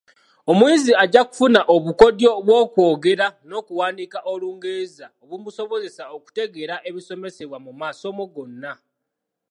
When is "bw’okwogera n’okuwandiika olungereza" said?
2.45-5.07